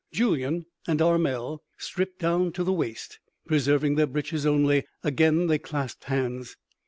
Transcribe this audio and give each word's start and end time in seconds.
Julyan 0.11 0.65
and 0.87 0.99
Armel 0.99 1.61
stripped 1.77 2.17
down 2.17 2.53
to 2.53 2.63
the 2.63 2.73
waist, 2.73 3.19
preserving 3.45 3.93
their 3.97 4.07
breeches 4.07 4.47
only. 4.47 4.85
Again 5.03 5.45
they 5.45 5.59
clasped 5.59 6.05
hands. 6.05 6.57